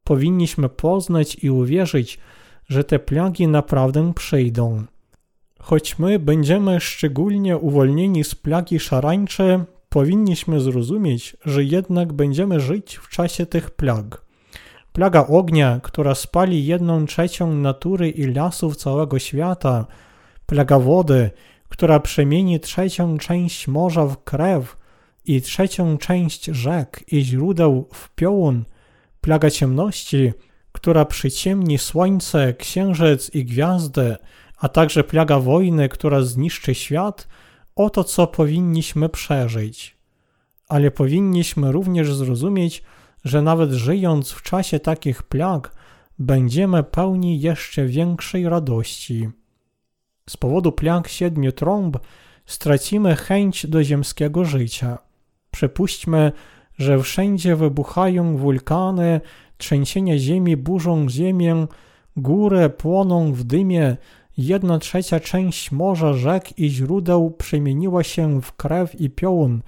Powinniśmy 0.03 0.69
poznać 0.69 1.43
i 1.43 1.49
uwierzyć, 1.49 2.19
że 2.67 2.83
te 2.83 2.99
plagi 2.99 3.47
naprawdę 3.47 4.13
przyjdą. 4.13 4.83
Choć 5.63 5.99
my 5.99 6.19
będziemy 6.19 6.79
szczególnie 6.79 7.57
uwolnieni 7.57 8.23
z 8.23 8.35
plagi 8.35 8.79
szarańcze, 8.79 9.65
powinniśmy 9.89 10.59
zrozumieć, 10.59 11.37
że 11.45 11.63
jednak 11.63 12.13
będziemy 12.13 12.59
żyć 12.59 12.95
w 12.95 13.09
czasie 13.09 13.45
tych 13.45 13.71
plag. 13.71 14.21
Plaga 14.93 15.27
ognia, 15.27 15.79
która 15.83 16.15
spali 16.15 16.65
jedną 16.65 17.05
trzecią 17.05 17.53
natury 17.53 18.09
i 18.09 18.25
lasów 18.25 18.75
całego 18.75 19.19
świata, 19.19 19.85
plaga 20.45 20.79
wody, 20.79 21.31
która 21.69 21.99
przemieni 21.99 22.59
trzecią 22.59 23.17
część 23.17 23.67
morza 23.67 24.05
w 24.05 24.23
krew 24.23 24.77
i 25.25 25.41
trzecią 25.41 25.97
część 25.97 26.45
rzek 26.45 27.03
i 27.07 27.21
źródeł 27.21 27.87
w 27.93 28.09
piołun, 28.09 28.65
plaga 29.21 29.49
ciemności, 29.49 30.33
która 30.71 31.05
przyciemni 31.05 31.77
słońce, 31.77 32.53
księżyc 32.53 33.35
i 33.35 33.45
gwiazdy, 33.45 34.15
a 34.63 34.69
także 34.69 35.03
plaga 35.03 35.39
wojny, 35.39 35.89
która 35.89 36.21
zniszczy 36.21 36.75
świat– 36.75 37.27
Oto 37.75 38.03
co 38.03 38.27
powinniśmy 38.27 39.09
przeżyć. 39.09 39.97
Ale 40.69 40.91
powinniśmy 40.91 41.71
również 41.71 42.13
zrozumieć, 42.13 42.83
że 43.23 43.41
nawet 43.41 43.71
żyjąc 43.71 44.31
w 44.31 44.41
czasie 44.41 44.79
takich 44.79 45.23
plag, 45.23 45.75
będziemy 46.19 46.83
pełni 46.83 47.41
jeszcze 47.41 47.85
większej 47.85 48.49
radości. 48.49 49.29
Z 50.29 50.37
powodu 50.37 50.71
plag 50.71 51.07
siedmiu 51.07 51.51
trąb 51.51 51.97
stracimy 52.45 53.15
chęć 53.15 53.67
do 53.67 53.83
ziemskiego 53.83 54.45
życia. 54.45 54.97
Przypuśćmy, 55.51 56.31
że 56.77 56.99
wszędzie 56.99 57.55
wybuchają 57.55 58.37
wulkany, 58.37 59.21
trzęsienia 59.57 60.17
ziemi 60.17 60.57
burzą 60.57 61.09
ziemię, 61.09 61.67
góry 62.17 62.69
płoną 62.69 63.33
w 63.33 63.43
dymie, 63.43 63.97
Jedna 64.37 64.79
trzecia 64.79 65.19
część 65.19 65.71
morza, 65.71 66.13
rzek 66.13 66.59
i 66.59 66.69
źródeł 66.69 67.31
przemieniła 67.31 68.03
się 68.03 68.41
w 68.41 68.53
krew 68.53 69.01
i 69.01 69.09
piołun. 69.09 69.61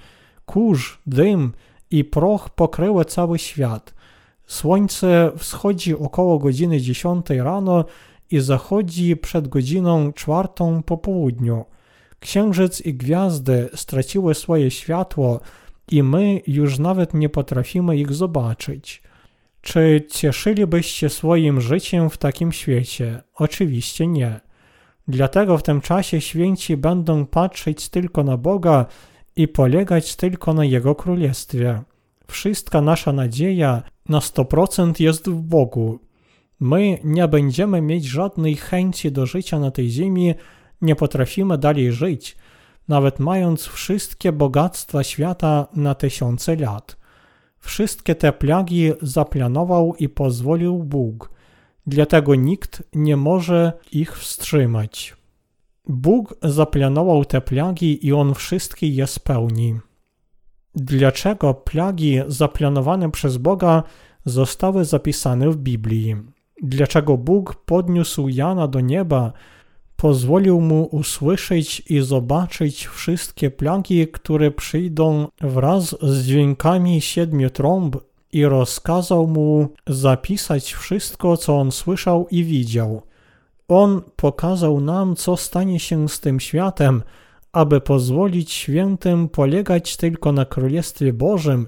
Kurz, 0.45 0.99
dym 1.07 1.51
i 1.91 2.03
proch 2.03 2.49
pokryły 2.49 3.05
cały 3.05 3.39
świat. 3.39 3.93
Słońce 4.47 5.31
wschodzi 5.37 5.95
około 5.95 6.39
godziny 6.39 6.81
10 6.81 7.29
rano 7.29 7.85
i 8.31 8.39
zachodzi 8.39 9.17
przed 9.17 9.47
godziną 9.47 10.13
czwartą 10.13 10.83
po 10.83 10.97
południu. 10.97 11.65
Księżyc 12.19 12.81
i 12.81 12.93
gwiazdy 12.93 13.69
straciły 13.75 14.35
swoje 14.35 14.71
światło 14.71 15.39
i 15.91 16.03
my 16.03 16.41
już 16.47 16.79
nawet 16.79 17.13
nie 17.13 17.29
potrafimy 17.29 17.97
ich 17.97 18.13
zobaczyć. 18.13 19.01
Czy 19.61 20.07
cieszylibyście 20.11 21.09
swoim 21.09 21.61
życiem 21.61 22.09
w 22.09 22.17
takim 22.17 22.51
świecie? 22.51 23.21
Oczywiście 23.35 24.07
nie. 24.07 24.44
Dlatego 25.07 25.57
w 25.57 25.63
tym 25.63 25.81
czasie 25.81 26.21
święci 26.21 26.77
będą 26.77 27.25
patrzeć 27.25 27.89
tylko 27.89 28.23
na 28.23 28.37
Boga 28.37 28.85
i 29.35 29.47
polegać 29.47 30.15
tylko 30.15 30.53
na 30.53 30.65
Jego 30.65 30.95
Królestwie. 30.95 31.81
Wszystka 32.27 32.81
nasza 32.81 33.11
nadzieja 33.11 33.83
na 34.09 34.19
100% 34.19 35.01
jest 35.01 35.29
w 35.29 35.41
Bogu. 35.41 35.99
My 36.59 36.99
nie 37.03 37.27
będziemy 37.27 37.81
mieć 37.81 38.05
żadnej 38.05 38.55
chęci 38.55 39.11
do 39.11 39.25
życia 39.25 39.59
na 39.59 39.71
tej 39.71 39.89
ziemi, 39.89 40.33
nie 40.81 40.95
potrafimy 40.95 41.57
dalej 41.57 41.91
żyć. 41.91 42.37
nawet 42.87 43.19
mając 43.19 43.65
wszystkie 43.65 44.31
bogactwa 44.31 45.03
świata 45.03 45.67
na 45.73 45.95
tysiące 45.95 46.55
lat. 46.55 46.97
Wszystkie 47.59 48.15
te 48.15 48.33
plagi 48.33 48.91
zaplanował 49.01 49.95
i 49.95 50.09
pozwolił 50.09 50.83
Bóg, 50.83 51.29
dlatego 51.87 52.35
nikt 52.35 52.83
nie 52.93 53.17
może 53.17 53.73
ich 53.91 54.17
wstrzymać. 54.17 55.15
Bóg 55.87 56.35
zaplanował 56.43 57.25
te 57.25 57.41
plagi 57.41 58.07
i 58.07 58.13
On 58.13 58.33
wszystkie 58.33 58.87
je 58.87 59.07
spełni. 59.07 59.79
Dlaczego 60.75 61.53
plagi 61.53 62.19
zaplanowane 62.27 63.11
przez 63.11 63.37
Boga 63.37 63.83
zostały 64.25 64.85
zapisane 64.85 65.49
w 65.49 65.57
Biblii? 65.57 66.15
Dlaczego 66.63 67.17
Bóg 67.17 67.55
podniósł 67.55 68.27
Jana 68.27 68.67
do 68.67 68.79
nieba, 68.79 69.33
pozwolił 69.95 70.61
mu 70.61 70.83
usłyszeć 70.83 71.83
i 71.89 72.01
zobaczyć 72.01 72.87
wszystkie 72.87 73.51
plagi, 73.51 74.07
które 74.07 74.51
przyjdą 74.51 75.27
wraz 75.41 75.95
z 76.01 76.25
dźwiękami 76.25 77.01
siedmiu 77.01 77.49
trąb 77.49 77.97
i 78.35 78.45
rozkazał 78.45 79.27
mu 79.27 79.67
zapisać 79.87 80.73
wszystko, 80.73 81.37
co 81.37 81.59
on 81.59 81.71
słyszał 81.71 82.27
i 82.31 82.43
widział. 82.43 83.01
On 83.67 84.01
pokazał 84.15 84.81
nam, 84.81 85.15
co 85.15 85.37
stanie 85.37 85.79
się 85.79 86.09
z 86.09 86.19
tym 86.19 86.39
światem, 86.39 87.03
aby 87.51 87.81
pozwolić 87.81 88.51
świętym 88.51 89.29
polegać 89.29 89.97
tylko 89.97 90.31
na 90.31 90.45
Królestwie 90.45 91.13
Bożym 91.13 91.67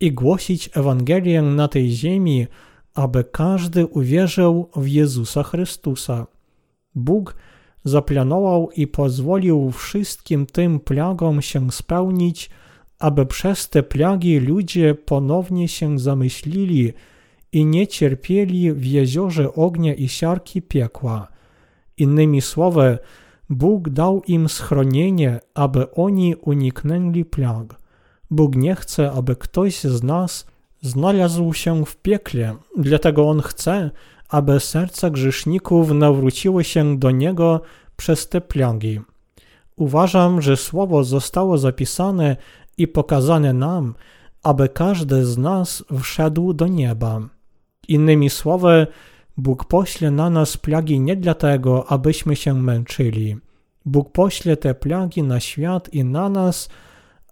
i 0.00 0.12
głosić 0.12 0.70
Ewangelię 0.74 1.42
na 1.42 1.68
tej 1.68 1.90
ziemi, 1.90 2.46
aby 2.94 3.24
każdy 3.24 3.86
uwierzył 3.86 4.70
w 4.76 4.88
Jezusa 4.88 5.42
Chrystusa. 5.42 6.26
Bóg 6.94 7.36
zaplanował 7.84 8.70
i 8.70 8.86
pozwolił 8.86 9.70
wszystkim 9.70 10.46
tym 10.46 10.80
plagom 10.80 11.42
się 11.42 11.72
spełnić, 11.72 12.50
aby 12.98 13.26
przez 13.26 13.68
te 13.68 13.82
plagi 13.82 14.40
ludzie 14.40 14.94
ponownie 14.94 15.68
się 15.68 15.98
zamyślili 15.98 16.92
i 17.52 17.66
nie 17.66 17.86
cierpieli 17.86 18.72
w 18.72 18.84
jeziorze 18.84 19.54
ognia 19.54 19.94
i 19.94 20.08
siarki 20.08 20.62
piekła. 20.62 21.28
Innymi 21.96 22.40
słowy, 22.40 22.98
Bóg 23.50 23.88
dał 23.88 24.22
im 24.26 24.48
schronienie, 24.48 25.40
aby 25.54 25.92
oni 25.92 26.34
uniknęli 26.34 27.24
plag. 27.24 27.80
Bóg 28.30 28.56
nie 28.56 28.74
chce, 28.74 29.12
aby 29.12 29.36
ktoś 29.36 29.80
z 29.80 30.02
nas 30.02 30.46
znalazł 30.82 31.52
się 31.52 31.84
w 31.84 31.96
piekle, 31.96 32.56
dlatego 32.76 33.28
On 33.28 33.42
chce, 33.42 33.90
aby 34.28 34.60
serca 34.60 35.10
grzeszników 35.10 35.90
nawróciły 35.90 36.64
się 36.64 36.98
do 36.98 37.10
Niego 37.10 37.60
przez 37.96 38.28
te 38.28 38.40
plagi. 38.40 39.00
Uważam, 39.76 40.42
że 40.42 40.56
słowo 40.56 41.04
zostało 41.04 41.58
zapisane 41.58 42.36
i 42.78 42.88
pokazane 42.88 43.52
nam, 43.52 43.94
aby 44.42 44.68
każdy 44.68 45.24
z 45.24 45.38
nas 45.38 45.84
wszedł 46.02 46.52
do 46.52 46.66
nieba. 46.66 47.20
Innymi 47.88 48.30
słowy, 48.30 48.86
Bóg 49.36 49.64
pośle 49.64 50.10
na 50.10 50.30
nas 50.30 50.56
plagi 50.56 51.00
nie 51.00 51.16
dlatego, 51.16 51.92
abyśmy 51.92 52.36
się 52.36 52.54
męczyli. 52.54 53.36
Bóg 53.84 54.12
pośle 54.12 54.56
te 54.56 54.74
plagi 54.74 55.22
na 55.22 55.40
świat 55.40 55.94
i 55.94 56.04
na 56.04 56.28
nas, 56.28 56.68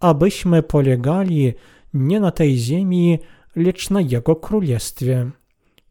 abyśmy 0.00 0.62
polegali 0.62 1.52
nie 1.94 2.20
na 2.20 2.30
tej 2.30 2.56
ziemi, 2.56 3.18
lecz 3.56 3.90
na 3.90 4.00
Jego 4.00 4.36
Królestwie. 4.36 5.30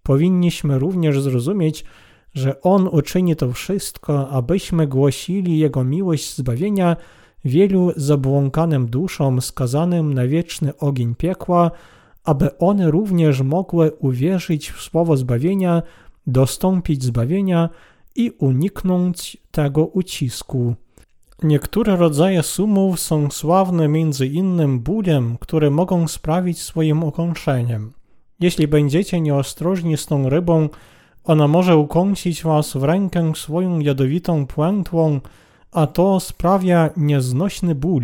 Powinniśmy 0.03 0.79
również 0.79 1.21
zrozumieć, 1.21 1.85
że 2.33 2.61
On 2.61 2.87
uczyni 2.87 3.35
to 3.35 3.51
wszystko, 3.51 4.29
abyśmy 4.29 4.87
głosili 4.87 5.59
Jego 5.59 5.83
miłość 5.83 6.35
zbawienia 6.35 6.97
wielu 7.45 7.91
zabłąkanym 7.95 8.89
duszom 8.89 9.41
skazanym 9.41 10.13
na 10.13 10.27
wieczny 10.27 10.77
ogień 10.77 11.15
piekła, 11.15 11.71
aby 12.23 12.57
one 12.57 12.91
również 12.91 13.41
mogły 13.41 13.91
uwierzyć 13.91 14.71
w 14.71 14.81
słowo 14.81 15.17
zbawienia, 15.17 15.81
dostąpić 16.27 17.03
zbawienia 17.03 17.69
i 18.15 18.31
uniknąć 18.31 19.37
tego 19.51 19.85
ucisku. 19.85 20.75
Niektóre 21.43 21.95
rodzaje 21.95 22.43
sumów 22.43 22.99
są 22.99 23.31
sławne 23.31 23.87
między 23.87 24.27
innym 24.27 24.79
bólem, 24.79 25.37
które 25.39 25.69
mogą 25.69 26.07
sprawić 26.07 26.61
swoim 26.61 27.03
ukończeniem. 27.03 27.93
Jeśli 28.39 28.67
będziecie 28.67 29.21
nieostrożni 29.21 29.97
z 29.97 30.05
tą 30.05 30.29
rybą, 30.29 30.69
ona 31.23 31.47
może 31.47 31.77
ukąsić 31.77 32.43
was 32.43 32.73
w 32.73 32.83
rękę 32.83 33.31
swoją 33.35 33.79
jadowitą 33.79 34.47
płętłą, 34.47 35.19
a 35.73 35.87
to 35.87 36.19
sprawia 36.19 36.89
nieznośny 36.97 37.75
ból, 37.75 38.03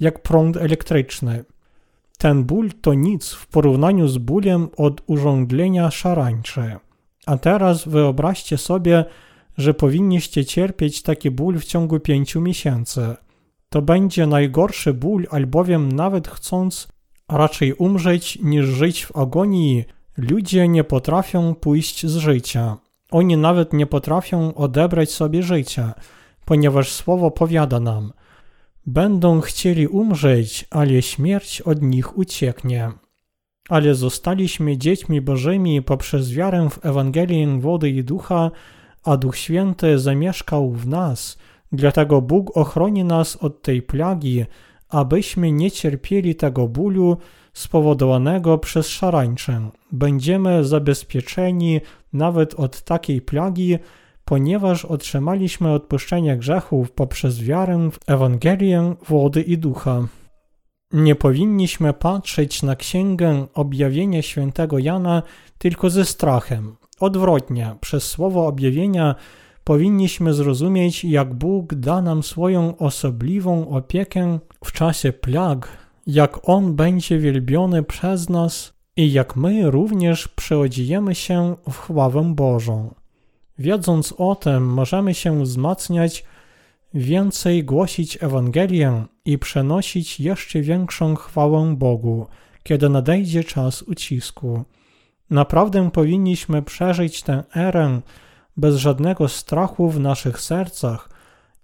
jak 0.00 0.22
prąd 0.22 0.56
elektryczny. 0.56 1.44
Ten 2.18 2.44
ból 2.44 2.70
to 2.80 2.94
nic 2.94 3.30
w 3.32 3.46
porównaniu 3.46 4.08
z 4.08 4.18
bólem 4.18 4.68
od 4.76 5.02
urządlenia 5.06 5.90
szarańczy. 5.90 6.76
A 7.26 7.36
teraz 7.36 7.88
wyobraźcie 7.88 8.58
sobie, 8.58 9.04
że 9.58 9.74
powinniście 9.74 10.44
cierpieć 10.44 11.02
taki 11.02 11.30
ból 11.30 11.58
w 11.58 11.64
ciągu 11.64 12.00
pięciu 12.00 12.40
miesięcy. 12.40 13.16
To 13.68 13.82
będzie 13.82 14.26
najgorszy 14.26 14.94
ból, 14.94 15.26
albowiem 15.30 15.92
nawet 15.92 16.28
chcąc 16.28 16.88
raczej 17.28 17.72
umrzeć 17.72 18.38
niż 18.42 18.66
żyć 18.66 19.06
w 19.06 19.16
agonii, 19.16 19.84
ludzie 20.16 20.68
nie 20.68 20.84
potrafią 20.84 21.54
pójść 21.54 22.06
z 22.06 22.16
życia. 22.16 22.76
Oni 23.10 23.36
nawet 23.36 23.72
nie 23.72 23.86
potrafią 23.86 24.54
odebrać 24.54 25.10
sobie 25.10 25.42
życia, 25.42 25.94
ponieważ 26.48 26.92
słowo 26.92 27.30
powiada 27.30 27.80
nam: 27.80 28.12
Będą 28.86 29.40
chcieli 29.40 29.86
umrzeć, 29.86 30.66
ale 30.70 31.02
śmierć 31.02 31.60
od 31.60 31.82
nich 31.82 32.18
ucieknie. 32.18 32.92
Ale 33.68 33.94
zostaliśmy 33.94 34.78
dziećmi 34.78 35.20
Bożymi 35.20 35.82
poprzez 35.82 36.32
wiarę 36.32 36.68
w 36.70 36.86
Ewangelię 36.86 37.60
wody 37.60 37.90
i 37.90 38.04
ducha, 38.04 38.50
a 39.04 39.16
Duch 39.16 39.36
Święty 39.36 39.98
zamieszkał 39.98 40.72
w 40.72 40.86
nas. 40.86 41.38
Dlatego 41.72 42.22
Bóg 42.22 42.56
ochroni 42.56 43.04
nas 43.04 43.36
od 43.36 43.62
tej 43.62 43.82
plagi, 43.82 44.44
abyśmy 44.88 45.52
nie 45.52 45.70
cierpieli 45.70 46.34
tego 46.34 46.68
bólu 46.68 47.16
spowodowanego 47.52 48.58
przez 48.58 48.88
szarańczę. 48.88 49.70
Będziemy 49.92 50.64
zabezpieczeni 50.64 51.80
nawet 52.12 52.54
od 52.54 52.82
takiej 52.82 53.22
plagi, 53.22 53.78
ponieważ 54.28 54.84
otrzymaliśmy 54.84 55.72
odpuszczenie 55.72 56.36
grzechów 56.36 56.92
poprzez 56.92 57.42
wiarę 57.42 57.90
w 57.92 57.98
Ewangelię 58.10 58.94
wody 59.08 59.42
i 59.42 59.58
ducha. 59.58 60.06
Nie 60.92 61.14
powinniśmy 61.14 61.92
patrzeć 61.92 62.62
na 62.62 62.76
księgę 62.76 63.46
objawienia 63.54 64.22
świętego 64.22 64.78
Jana 64.78 65.22
tylko 65.58 65.90
ze 65.90 66.04
strachem. 66.04 66.76
Odwrotnie, 67.00 67.74
przez 67.80 68.04
słowo 68.04 68.46
objawienia 68.46 69.14
powinniśmy 69.64 70.34
zrozumieć, 70.34 71.04
jak 71.04 71.34
Bóg 71.34 71.74
da 71.74 72.02
nam 72.02 72.22
swoją 72.22 72.78
osobliwą 72.78 73.68
opiekę 73.68 74.38
w 74.64 74.72
czasie 74.72 75.12
plag, 75.12 75.68
jak 76.06 76.48
On 76.48 76.74
będzie 76.74 77.18
wielbiony 77.18 77.82
przez 77.82 78.28
nas 78.28 78.72
i 78.96 79.12
jak 79.12 79.36
my 79.36 79.70
również 79.70 80.28
przeodziejemy 80.28 81.14
się 81.14 81.56
w 81.70 81.78
chwałę 81.78 82.34
Bożą. 82.34 82.94
Wiedząc 83.58 84.14
o 84.18 84.34
tym, 84.34 84.66
możemy 84.66 85.14
się 85.14 85.42
wzmacniać, 85.42 86.24
więcej 86.94 87.64
głosić 87.64 88.18
Ewangelię 88.22 89.04
i 89.24 89.38
przenosić 89.38 90.20
jeszcze 90.20 90.60
większą 90.60 91.14
chwałę 91.14 91.74
Bogu, 91.76 92.26
kiedy 92.62 92.88
nadejdzie 92.88 93.44
czas 93.44 93.82
ucisku. 93.82 94.64
Naprawdę 95.30 95.90
powinniśmy 95.90 96.62
przeżyć 96.62 97.22
tę 97.22 97.44
erę 97.56 98.00
bez 98.56 98.76
żadnego 98.76 99.28
strachu 99.28 99.90
w 99.90 100.00
naszych 100.00 100.40
sercach 100.40 101.10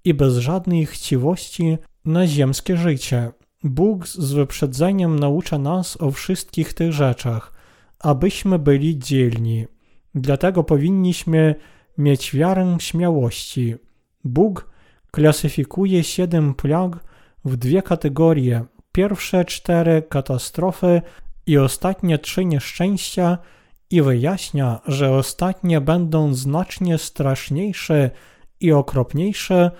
i 0.04 0.14
bez 0.14 0.36
żadnej 0.36 0.86
chciwości 0.86 1.78
na 2.04 2.26
ziemskie 2.26 2.76
życie. 2.76 3.32
Bóg 3.64 4.08
z 4.08 4.32
wyprzedzeniem 4.32 5.18
naucza 5.18 5.58
nas 5.58 6.00
o 6.00 6.10
wszystkich 6.10 6.72
tych 6.74 6.92
rzeczach, 6.92 7.52
abyśmy 7.98 8.58
byli 8.58 8.98
dzielni. 8.98 9.66
Dlatego 10.14 10.64
powinniśmy 10.64 11.54
mieć 11.98 12.34
wiarę 12.36 12.76
śmiałości. 12.80 13.74
Bóg 14.24 14.70
klasyfikuje 15.10 16.04
siedem 16.04 16.54
plag 16.54 17.04
w 17.44 17.56
dwie 17.56 17.82
kategorie. 17.82 18.64
Pierwsze 18.92 19.44
cztery 19.44 20.02
katastrofy 20.08 21.02
i 21.46 21.58
ostatnie 21.58 22.18
trzy 22.18 22.44
nieszczęścia 22.44 23.38
i 23.90 24.02
wyjaśnia, 24.02 24.80
że 24.86 25.10
ostatnie 25.10 25.80
będą 25.80 26.34
znacznie 26.34 26.98
straszniejsze 26.98 28.10
i 28.60 28.72
okropniejsze 28.72 29.70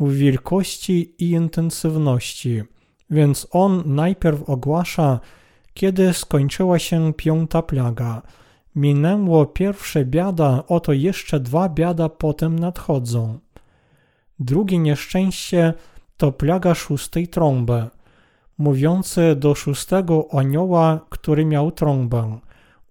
w 0.00 0.12
wielkości 0.12 1.14
i 1.18 1.30
intensywności. 1.30 2.62
Więc 3.10 3.46
on 3.50 3.82
najpierw 3.86 4.50
ogłasza, 4.50 5.20
kiedy 5.74 6.12
skończyła 6.12 6.78
się 6.78 7.12
piąta 7.16 7.62
plaga. 7.62 8.22
Minęło 8.76 9.46
pierwsze 9.46 10.04
biada, 10.04 10.62
oto 10.68 10.92
jeszcze 10.92 11.40
dwa 11.40 11.68
biada 11.68 12.08
potem 12.08 12.58
nadchodzą. 12.58 13.38
Drugie 14.38 14.78
nieszczęście 14.78 15.74
to 16.16 16.32
plaga 16.32 16.74
szóstej 16.74 17.28
trąby, 17.28 17.86
mówiący 18.58 19.36
do 19.36 19.54
szóstego 19.54 20.26
anioła, 20.32 21.00
który 21.08 21.44
miał 21.44 21.70
trąbę. 21.70 22.38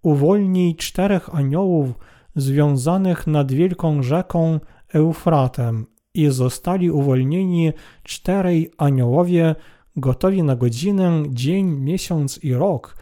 Uwolnij 0.02 0.76
czterech 0.76 1.36
aniołów 1.36 1.89
związanych 2.36 3.28
nad 3.28 3.52
wielką 3.52 4.04
rzeką 4.04 4.60
Eufratem 4.94 5.86
i 6.13 6.30
zostali 6.30 6.91
uwolnieni 6.91 7.74
czterej 8.04 8.72
aniołowie 8.78 9.56
gotowi 9.96 10.44
na 10.44 10.56
godzinę, 10.56 11.24
dzień, 11.30 11.65
miesiąc 11.65 12.44
i 12.44 12.54
rok, 12.54 12.96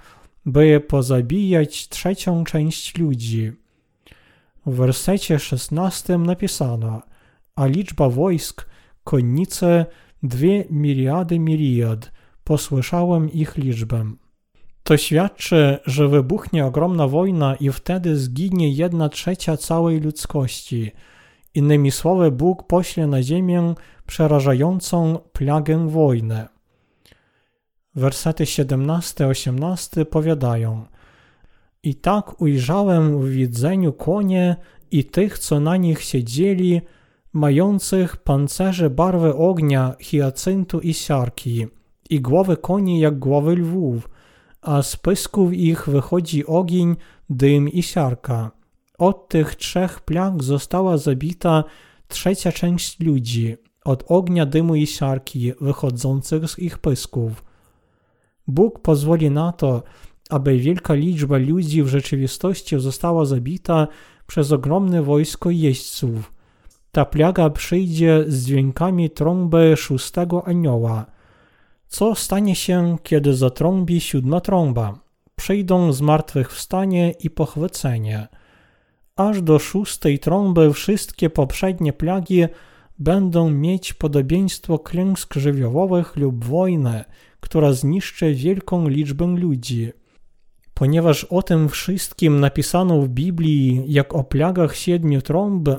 by 0.45 0.79
pozabijać 0.79 1.89
trzecią 1.89 2.43
część 2.43 2.97
ludzi. 2.97 3.51
W 4.65 4.75
wersecie 4.75 5.39
16 5.39 6.17
napisano, 6.17 7.01
a 7.55 7.65
liczba 7.65 8.09
wojsk, 8.09 8.65
konnice, 9.03 9.85
dwie 10.23 10.65
miliady 10.69 11.39
miliard, 11.39 12.11
posłyszałem 12.43 13.31
ich 13.31 13.57
liczbę. 13.57 14.11
To 14.83 14.97
świadczy, 14.97 15.79
że 15.85 16.07
wybuchnie 16.07 16.65
ogromna 16.65 17.07
wojna 17.07 17.55
i 17.55 17.71
wtedy 17.71 18.15
zginie 18.15 18.69
jedna 18.69 19.09
trzecia 19.09 19.57
całej 19.57 19.99
ludzkości. 19.99 20.91
Innymi 21.53 21.91
słowy, 21.91 22.31
Bóg 22.31 22.67
pośle 22.67 23.07
na 23.07 23.23
ziemię 23.23 23.73
przerażającą 24.07 25.19
plagę 25.33 25.89
wojny. 25.89 26.47
Wersety 27.99 28.43
17-18 28.43 30.05
powiadają 30.05 30.85
I 31.83 31.95
tak 31.95 32.41
ujrzałem 32.41 33.19
w 33.19 33.29
widzeniu 33.29 33.93
konie 33.93 34.55
i 34.91 35.05
tych, 35.05 35.39
co 35.39 35.59
na 35.59 35.77
nich 35.77 36.01
siedzieli, 36.01 36.81
mających 37.33 38.17
pancerze 38.17 38.89
barwy 38.89 39.35
ognia, 39.35 39.95
hiacyntu 40.01 40.79
i 40.79 40.93
siarki, 40.93 41.67
i 42.09 42.21
głowy 42.21 42.57
koni 42.57 42.99
jak 42.99 43.19
głowy 43.19 43.55
lwów, 43.55 44.09
a 44.61 44.81
z 44.81 44.95
pysków 44.95 45.53
ich 45.53 45.89
wychodzi 45.89 46.45
ogień, 46.45 46.95
dym 47.29 47.69
i 47.69 47.83
siarka. 47.83 48.51
Od 48.97 49.29
tych 49.29 49.55
trzech 49.55 49.99
plag 49.99 50.43
została 50.43 50.97
zabita 50.97 51.63
trzecia 52.07 52.51
część 52.51 52.99
ludzi, 52.99 53.55
od 53.85 54.03
ognia, 54.07 54.45
dymu 54.45 54.75
i 54.75 54.87
siarki 54.87 55.53
wychodzących 55.61 56.49
z 56.49 56.59
ich 56.59 56.77
pysków. 56.77 57.48
Bóg 58.49 58.79
pozwoli 58.79 59.29
na 59.31 59.51
to, 59.51 59.83
aby 60.29 60.57
wielka 60.57 60.93
liczba 60.93 61.37
ludzi 61.37 61.83
w 61.83 61.87
rzeczywistości 61.87 62.79
została 62.79 63.25
zabita 63.25 63.87
przez 64.27 64.51
ogromne 64.51 65.03
wojsko 65.03 65.49
jeźdźców. 65.49 66.33
Ta 66.91 67.05
plaga 67.05 67.49
przyjdzie 67.49 68.23
z 68.27 68.45
dźwiękami 68.45 69.09
trąby 69.09 69.73
szóstego 69.77 70.47
anioła. 70.47 71.05
Co 71.87 72.15
stanie 72.15 72.55
się, 72.55 72.97
kiedy 73.03 73.33
zatrąbi 73.33 74.01
siódma 74.01 74.41
trąba? 74.41 74.99
Przyjdą 75.35 75.93
zmartwychwstanie 75.93 77.11
i 77.11 77.29
pochwycenie. 77.29 78.27
Aż 79.15 79.41
do 79.41 79.59
szóstej 79.59 80.19
trąby 80.19 80.73
wszystkie 80.73 81.29
poprzednie 81.29 81.93
plagi 81.93 82.45
będą 82.99 83.49
mieć 83.49 83.93
podobieństwo 83.93 84.79
klęsk 84.79 85.33
żywiołowych 85.33 86.17
lub 86.17 86.45
wojny, 86.45 87.03
która 87.39 87.73
zniszczy 87.73 88.33
wielką 88.33 88.87
liczbę 88.87 89.27
ludzi. 89.27 89.91
Ponieważ 90.73 91.23
o 91.23 91.41
tym 91.41 91.69
wszystkim 91.69 92.39
napisano 92.39 93.01
w 93.01 93.09
Biblii 93.09 93.83
jak 93.87 94.15
o 94.15 94.23
plagach 94.23 94.75
siedmiu 94.75 95.21
trąb, 95.21 95.69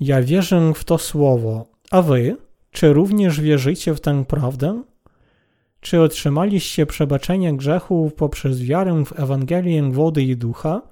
ja 0.00 0.22
wierzę 0.22 0.72
w 0.74 0.84
to 0.84 0.98
słowo. 0.98 1.66
A 1.90 2.02
wy, 2.02 2.36
czy 2.70 2.92
również 2.92 3.40
wierzycie 3.40 3.94
w 3.94 4.00
tę 4.00 4.24
prawdę? 4.24 4.82
Czy 5.80 6.00
otrzymaliście 6.00 6.86
przebaczenie 6.86 7.56
grzechów 7.56 8.14
poprzez 8.14 8.62
wiarę 8.62 9.04
w 9.04 9.20
Ewangelię 9.20 9.90
wody 9.92 10.22
i 10.22 10.36
ducha? 10.36 10.82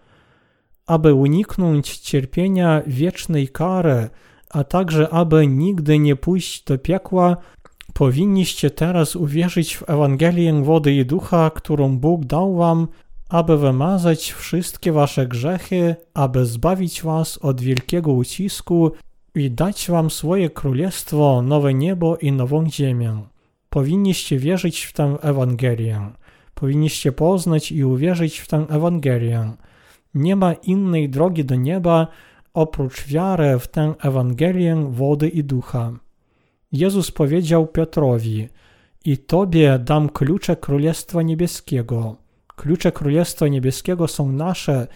Aby 0.86 1.14
uniknąć 1.14 1.98
cierpienia 1.98 2.82
wiecznej 2.86 3.48
kary, 3.48 4.08
a 4.50 4.64
także 4.64 5.08
aby 5.08 5.46
nigdy 5.46 5.98
nie 5.98 6.16
pójść 6.16 6.64
do 6.64 6.78
piekła, 6.78 7.36
powinniście 7.98 8.70
teraz 8.70 9.16
uwierzyć 9.16 9.76
w 9.76 9.90
Ewangelię 9.90 10.62
wody 10.62 10.92
i 10.94 11.06
ducha, 11.06 11.50
którą 11.50 11.98
Bóg 11.98 12.24
dał 12.24 12.56
wam, 12.56 12.88
aby 13.28 13.58
wymazać 13.58 14.32
wszystkie 14.32 14.92
wasze 14.92 15.26
grzechy, 15.26 15.96
aby 16.14 16.46
zbawić 16.46 17.02
was 17.02 17.38
od 17.38 17.60
wielkiego 17.60 18.12
ucisku 18.12 18.92
i 19.34 19.50
dać 19.50 19.90
wam 19.90 20.10
swoje 20.10 20.50
królestwo, 20.50 21.42
nowe 21.42 21.74
niebo 21.74 22.16
i 22.16 22.32
nową 22.32 22.70
ziemię. 22.70 23.22
Powinniście 23.70 24.38
wierzyć 24.38 24.84
w 24.84 24.92
tę 24.92 25.16
Ewangelię. 25.22 26.10
Powinniście 26.54 27.12
poznać 27.12 27.72
i 27.72 27.84
uwierzyć 27.84 28.38
w 28.38 28.48
tę 28.48 28.66
Ewangelię. 28.68 29.52
Nie 30.14 30.36
ma 30.36 30.52
innej 30.52 31.08
drogi 31.08 31.44
do 31.44 31.54
nieba 31.54 32.06
oprócz 32.54 33.06
wiary 33.06 33.58
w 33.58 33.68
tę 33.68 33.94
Ewangelię 34.02 34.86
wody 34.90 35.28
i 35.28 35.44
ducha. 35.44 36.07
Jezus 36.72 37.10
powiedział 37.10 37.66
Piotrowi: 37.66 38.48
I 39.04 39.18
tobie 39.18 39.78
dam 39.84 40.08
klucze 40.08 40.56
Królestwa 40.56 41.22
Niebieskiego. 41.22 42.16
Klucze 42.56 42.92
Królestwa 42.92 43.48
Niebieskiego 43.48 44.08
są 44.08 44.32
nasze, 44.32 44.86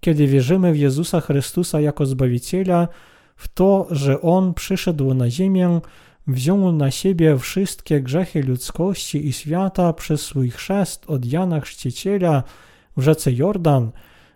kiedy 0.00 0.26
wierzymy 0.26 0.72
w 0.72 0.78
Jezusa 0.78 1.20
Chrystusa 1.20 1.80
jako 1.80 2.06
Zbawiciela, 2.06 2.88
w 3.36 3.48
to, 3.48 3.86
że 3.90 4.20
On 4.20 4.54
przyszedł 4.54 5.14
na 5.14 5.30
ziemię, 5.30 5.80
wziął 6.26 6.72
na 6.72 6.90
siebie 6.90 7.38
wszystkie 7.38 8.00
grzechy 8.00 8.42
ludzkości 8.42 9.26
i 9.26 9.32
świata 9.32 9.92
przez 9.92 10.22
swój 10.22 10.50
chrzest 10.50 11.04
od 11.06 11.24
Jana 11.24 11.60
Chrzciciela 11.60 12.42
w 12.96 13.02
rzece 13.02 13.32
Jordan, 13.32 13.90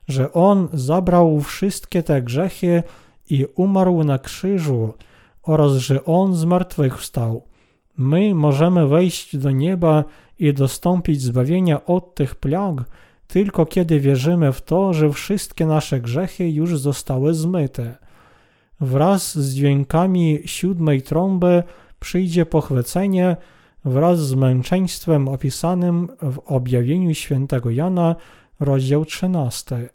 że 0.09 0.32
On 0.32 0.68
zabrał 0.72 1.40
wszystkie 1.40 2.02
te 2.02 2.22
grzechy 2.22 2.82
i 3.30 3.46
umarł 3.54 4.04
na 4.04 4.18
krzyżu 4.18 4.94
oraz 5.46 5.72
że 5.72 6.04
On 6.04 6.35
zmartwychwstał. 6.35 7.42
My 7.98 8.35
możemy 8.35 8.88
wejść 8.88 9.37
do 9.37 9.50
nieba 9.50 10.04
i 10.38 10.54
dostąpić 10.54 11.20
zbawienia 11.22 11.85
od 11.85 12.14
tych 12.14 12.35
plag, 12.35 12.76
tylko 13.26 13.66
kiedy 13.66 14.00
wierzymy 14.00 14.52
w 14.52 14.62
to, 14.62 14.92
że 14.92 15.12
wszystkie 15.12 15.66
nasze 15.66 16.00
grzechy 16.00 16.50
już 16.50 16.78
zostały 16.78 17.35
zmyte. 17.35 17.96
Wraz 18.80 19.38
z 19.38 19.54
dźwiękami 19.54 20.38
siódmej 20.44 21.02
trąby 21.02 21.62
przyjdzie 22.00 22.46
pochwycenie 22.46 23.37
wraz 23.85 24.18
z 24.18 24.35
męczeństwem 24.35 25.28
opisanym 25.28 26.09
w 26.22 26.38
objawieniu 26.38 27.14
świętego 27.14 27.70
Jana, 27.70 28.16
rozdział 28.61 29.04
13. 29.04 29.88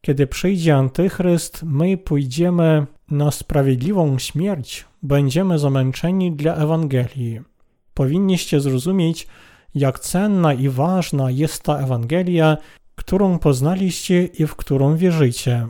Kiedy 0.00 0.26
przyjdzie 0.26 0.76
Antychryst, 0.76 1.62
my 1.62 1.96
pójdziemy 1.96 2.86
na 3.10 3.30
sprawiedliwą 3.30 4.18
śmierć, 4.18 4.84
będziemy 5.02 5.58
zamęczeni 5.58 6.32
dla 6.32 6.54
Ewangelii. 6.54 7.40
Powinniście 7.94 8.60
zrozumieć, 8.60 9.26
jak 9.74 9.98
cenna 9.98 10.54
i 10.54 10.68
ważna 10.68 11.30
jest 11.30 11.62
ta 11.62 11.78
Ewangelia, 11.78 12.56
którą 12.94 13.38
poznaliście 13.38 14.24
i 14.24 14.46
w 14.46 14.56
którą 14.56 14.96
wierzycie. 14.96 15.66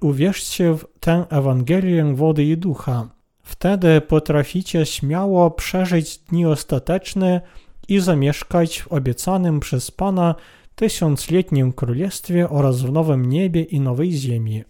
Uwierzcie 0.00 0.74
w 0.74 0.86
tę 1.00 1.26
Ewangelię 1.30 2.14
wody 2.14 2.44
i 2.44 2.56
ducha. 2.56 3.08
Wtedy 3.42 4.00
potraficie 4.00 4.86
śmiało 4.86 5.50
przeżyć 5.50 6.18
dni 6.18 6.46
ostateczne 6.46 7.40
i 7.88 8.00
zamieszkać 8.00 8.82
w 8.82 8.92
obiecanym 8.92 9.60
przez 9.60 9.90
Pana 9.90 10.34
tysiącletnim 10.74 11.72
królestwie 11.72 12.48
oraz 12.48 12.82
w 12.82 12.92
nowym 12.92 13.26
niebie 13.26 13.62
i 13.62 13.80
nowej 13.80 14.12
ziemi. 14.12 14.64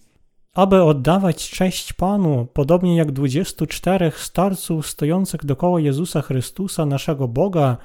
Aby 0.55 0.83
oddawać 0.83 1.51
cześć 1.51 1.93
Panu, 1.93 2.47
podobnie 2.53 2.97
jak 2.97 3.13
24 3.13 4.13
starców 4.17 4.87
stojących 4.87 5.45
dokoła 5.45 5.81
Jezusa 5.81 6.23
Chrystusa, 6.23 6.87
naszego 6.87 7.29
Boga, 7.29 7.77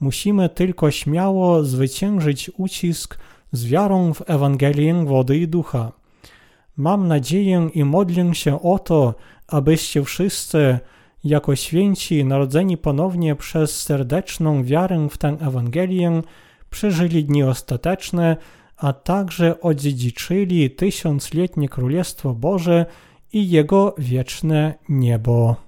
musimy 0.00 0.48
tylko 0.48 0.90
śmiało 0.90 1.64
zwyciężyć 1.64 2.50
ucisk 2.56 3.18
z 3.52 3.66
wiarą 3.66 4.14
w 4.14 4.30
Ewangelię 4.30 5.04
wody 5.04 5.38
i 5.38 5.48
ducha. 5.48 5.92
Mam 6.76 7.08
nadzieję 7.08 7.68
i 7.74 7.84
modlę 7.84 8.34
się 8.34 8.62
o 8.62 8.78
to, 8.78 9.14
abyście 9.48 10.04
wszyscy, 10.04 10.78
jako 11.24 11.56
święci 11.56 12.24
narodzeni 12.24 12.76
ponownie 12.76 13.36
przez 13.36 13.82
serdeczną 13.82 14.64
wiarę 14.64 15.08
w 15.10 15.18
tę 15.18 15.28
Ewangelię, 15.40 16.22
przeżyli 16.70 17.24
dni 17.24 17.42
ostateczne, 17.42 18.36
a 18.76 18.92
także 18.92 19.60
odziedziczyli 19.60 20.70
tysiącletnie 20.70 21.68
Królestwo 21.68 22.34
Boże 22.34 22.86
i 23.32 23.50
Jego 23.50 23.94
wieczne 23.98 24.74
niebo. 24.88 25.63